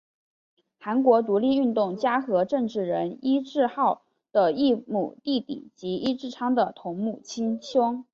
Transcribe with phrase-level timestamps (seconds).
[0.79, 8.03] 韩国独立运动家和政治人尹致昊的异母弟弟及尹致昌的同母亲兄。